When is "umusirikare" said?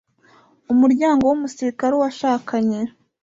1.37-1.93